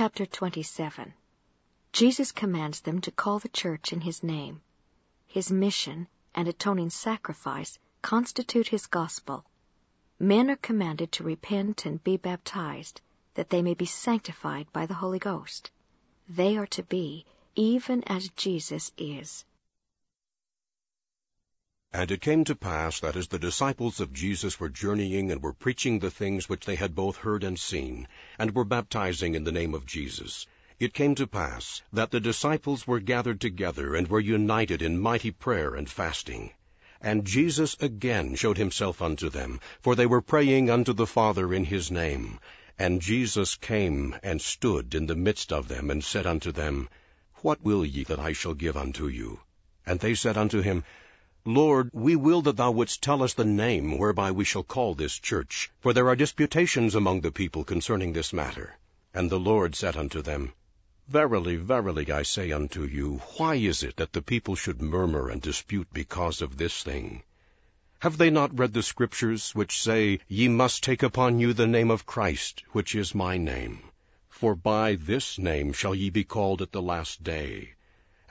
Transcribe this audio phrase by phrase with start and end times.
[0.00, 1.12] chapter 27,
[1.92, 4.62] Jesus commands them to call the church in his name.
[5.26, 9.44] His mission and atoning sacrifice constitute his gospel.
[10.18, 13.02] Men are commanded to repent and be baptized,
[13.34, 15.70] that they may be sanctified by the Holy Ghost.
[16.30, 19.44] They are to be even as Jesus is.
[21.92, 25.52] And it came to pass that as the disciples of Jesus were journeying and were
[25.52, 28.06] preaching the things which they had both heard and seen,
[28.38, 30.46] and were baptizing in the name of Jesus,
[30.78, 35.32] it came to pass that the disciples were gathered together and were united in mighty
[35.32, 36.52] prayer and fasting.
[37.00, 41.64] And Jesus again showed himself unto them, for they were praying unto the Father in
[41.64, 42.38] his name.
[42.78, 46.88] And Jesus came and stood in the midst of them, and said unto them,
[47.42, 49.40] What will ye that I shall give unto you?
[49.84, 50.84] And they said unto him,
[51.54, 55.18] Lord, we will that thou wouldst tell us the name whereby we shall call this
[55.18, 58.78] church, for there are disputations among the people concerning this matter.
[59.12, 60.52] And the Lord said unto them,
[61.08, 65.42] Verily, verily, I say unto you, why is it that the people should murmur and
[65.42, 67.24] dispute because of this thing?
[67.98, 71.90] Have they not read the Scriptures, which say, Ye must take upon you the name
[71.90, 73.82] of Christ, which is my name?
[74.28, 77.74] For by this name shall ye be called at the last day.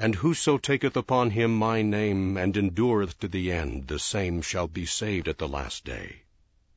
[0.01, 4.69] And whoso taketh upon him my name, and endureth to the end, the same shall
[4.69, 6.21] be saved at the last day.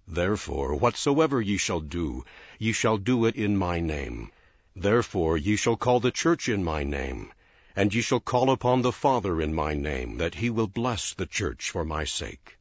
[0.09, 2.25] Therefore, whatsoever ye shall do,
[2.59, 4.33] ye shall do it in my name.
[4.75, 7.33] Therefore ye shall call the church in my name.
[7.77, 11.27] And ye shall call upon the Father in my name, that he will bless the
[11.27, 12.59] church for my sake.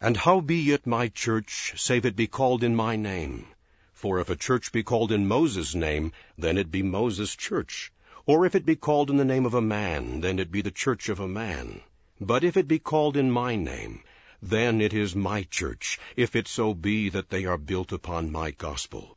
[0.00, 3.48] And how be it my church, save it be called in my name?
[3.92, 7.90] For if a church be called in Moses' name, then it be Moses' church.
[8.28, 10.70] Or if it be called in the name of a man, then it be the
[10.70, 11.80] church of a man.
[12.20, 14.02] But if it be called in my name,
[14.42, 18.50] then it is my church, if it so be that they are built upon my
[18.50, 19.16] gospel.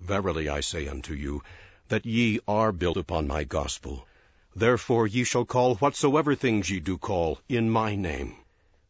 [0.00, 1.42] Verily I say unto you,
[1.88, 4.06] that ye are built upon my gospel.
[4.54, 8.36] Therefore ye shall call whatsoever things ye do call in my name.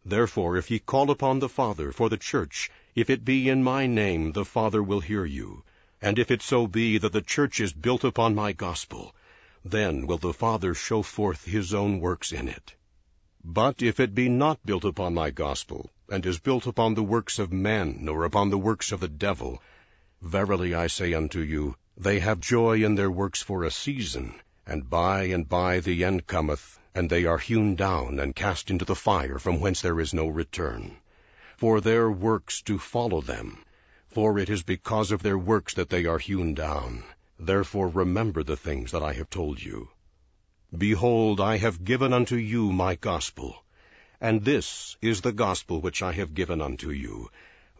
[0.04, 3.86] Therefore if ye call upon the Father for the church, if it be in my
[3.86, 5.62] name, the Father will hear you.
[6.02, 9.14] And if it so be that the church is built upon my gospel,
[9.64, 12.74] then will the Father show forth his own works in it.
[13.42, 17.38] But if it be not built upon my gospel, and is built upon the works
[17.38, 19.62] of men, or upon the works of the devil,
[20.20, 24.34] verily I say unto you, they have joy in their works for a season,
[24.66, 28.84] and by and by the end cometh, and they are hewn down and cast into
[28.84, 30.96] the fire from whence there is no return.
[31.56, 33.64] For their works do follow them,
[34.08, 37.04] for it is because of their works that they are hewn down.
[37.40, 39.88] Therefore remember the things that I have told you.
[40.72, 43.64] Behold, I have given unto you my gospel.
[44.20, 47.30] And this is the gospel which I have given unto you,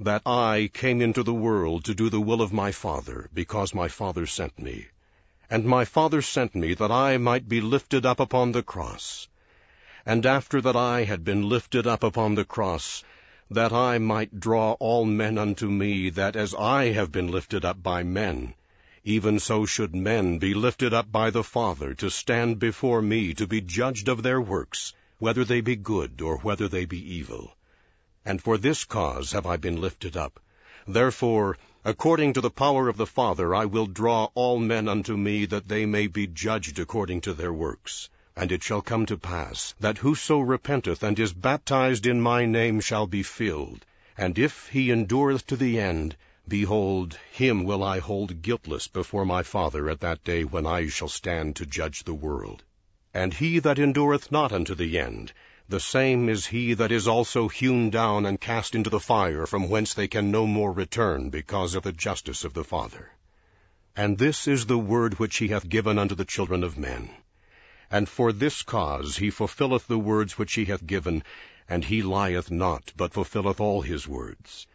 [0.00, 3.86] that I came into the world to do the will of my Father, because my
[3.86, 4.88] Father sent me.
[5.48, 9.28] And my Father sent me that I might be lifted up upon the cross.
[10.04, 13.04] And after that I had been lifted up upon the cross,
[13.48, 17.80] that I might draw all men unto me, that as I have been lifted up
[17.84, 18.54] by men,
[19.06, 23.46] even so should men be lifted up by the Father to stand before me to
[23.46, 27.54] be judged of their works, whether they be good or whether they be evil.
[28.24, 30.40] And for this cause have I been lifted up.
[30.86, 35.44] Therefore, according to the power of the Father, I will draw all men unto me,
[35.46, 38.08] that they may be judged according to their works.
[38.34, 42.80] And it shall come to pass, that whoso repenteth and is baptized in my name
[42.80, 43.84] shall be filled.
[44.16, 49.42] And if he endureth to the end, Behold, him will I hold guiltless before my
[49.42, 52.62] Father at that day when I shall stand to judge the world.
[53.14, 55.32] And he that endureth not unto the end,
[55.66, 59.70] the same is he that is also hewn down and cast into the fire, from
[59.70, 63.12] whence they can no more return, because of the justice of the Father.
[63.96, 67.08] And this is the word which he hath given unto the children of men.
[67.90, 71.22] And for this cause he fulfilleth the words which he hath given,
[71.66, 74.66] and he lieth not, but fulfilleth all his words.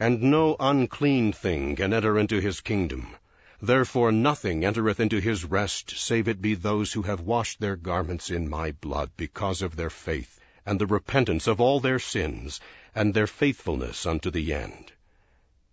[0.00, 3.14] And no unclean thing can enter into his kingdom.
[3.62, 8.28] Therefore nothing entereth into his rest, save it be those who have washed their garments
[8.28, 12.58] in my blood, because of their faith, and the repentance of all their sins,
[12.92, 14.90] and their faithfulness unto the end.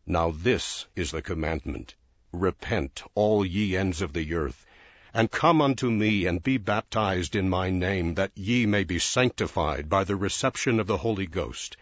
[0.05, 1.95] Now this is the commandment.
[2.31, 4.67] Repent, all ye ends of the earth,
[5.15, 9.89] and come unto me, and be baptized in my name, that ye may be sanctified
[9.89, 11.75] by the reception of the Holy Ghost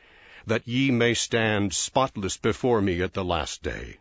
[0.46, 3.98] that ye may stand spotless before me at the last day.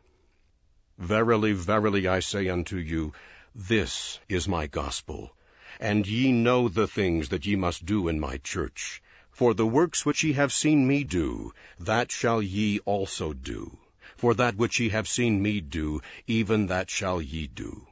[0.98, 3.12] Verily, verily, I say unto you,
[3.54, 5.34] this is my gospel.
[5.80, 9.02] And ye know the things that ye must do in my church.
[9.30, 13.78] For the works which ye have seen me do, that shall ye also do.
[14.16, 17.86] For that which ye have seen me do, even that shall ye do.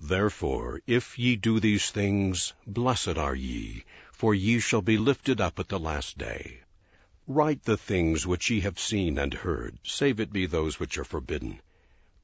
[0.00, 5.58] Therefore, if ye do these things, blessed are ye, for ye shall be lifted up
[5.58, 6.60] at the last day.
[7.30, 11.04] Write the things which ye have seen and heard, save it be those which are
[11.04, 11.60] forbidden.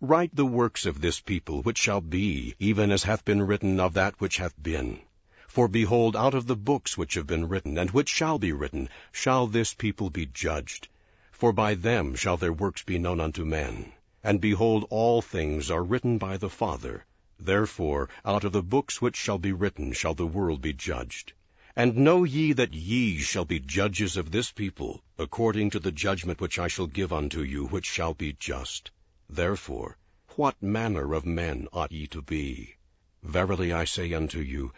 [0.01, 3.93] Write the works of this people which shall be, even as hath been written of
[3.93, 5.01] that which hath been.
[5.47, 8.89] For behold, out of the books which have been written, and which shall be written,
[9.12, 10.89] shall this people be judged.
[11.31, 13.93] For by them shall their works be known unto men.
[14.23, 17.05] And behold, all things are written by the Father.
[17.39, 21.35] Therefore, out of the books which shall be written shall the world be judged.
[21.76, 26.41] And know ye that ye shall be judges of this people, according to the judgment
[26.41, 28.93] which I shall give unto you, which shall be just.
[29.29, 29.99] Therefore,
[30.37, 32.76] what manner of men ought ye to be?
[33.25, 34.73] Verily I say unto you,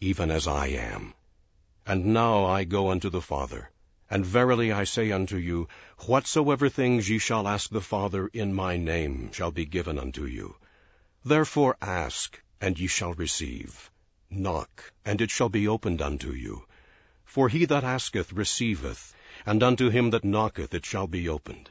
[0.00, 1.12] even as I am.
[1.86, 3.70] And now I go unto the Father.
[4.08, 5.68] And verily I say unto you,
[6.06, 10.56] whatsoever things ye shall ask the Father in my name shall be given unto you.
[11.26, 13.91] Therefore ask, and ye shall receive
[14.34, 16.64] Knock, and it shall be opened unto you.
[17.26, 19.14] For he that asketh receiveth,
[19.44, 21.68] and unto him that knocketh it shall be opened.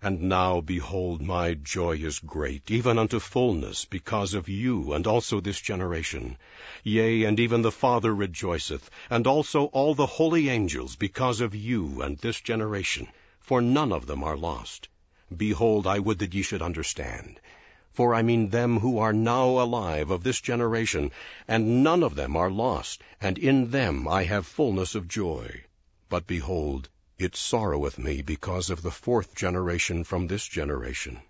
[0.00, 5.40] And now, behold, my joy is great, even unto fullness, because of you, and also
[5.40, 6.38] this generation.
[6.84, 12.00] Yea, and even the Father rejoiceth, and also all the holy angels, because of you
[12.00, 13.08] and this generation.
[13.40, 14.88] For none of them are lost.
[15.36, 17.40] Behold, I would that ye should understand.
[17.98, 21.10] For I mean them who are now alive of this generation,
[21.48, 25.64] and none of them are lost, and in them I have fullness of joy.
[26.08, 31.22] But behold, it sorroweth me because of the fourth generation from this generation.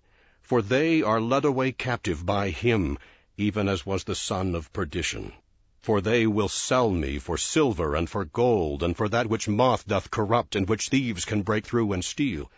[0.43, 2.99] For they are led away captive by him,
[3.35, 5.33] even as was the son of perdition.
[5.81, 9.87] For they will sell me for silver and for gold, and for that which moth
[9.87, 12.51] doth corrupt, and which thieves can break through and steal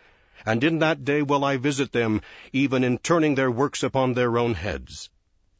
[0.44, 2.20] and in that day will I visit them,
[2.52, 5.10] even in turning their works upon their own heads.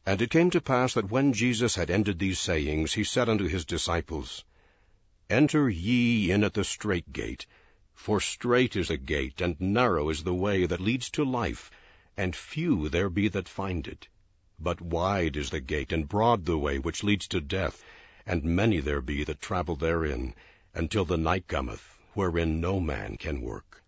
[0.05, 3.47] And it came to pass that when Jesus had ended these sayings, he said unto
[3.47, 4.43] his disciples,
[5.29, 7.45] Enter ye in at the strait gate,
[7.93, 11.71] for strait is the gate, and narrow is the way that leads to life,
[12.17, 14.09] and few there be that find it.
[14.59, 17.83] But wide is the gate, and broad the way which leads to death,
[18.25, 20.35] and many there be that travel therein,
[20.73, 23.82] until the night cometh, wherein no man can work.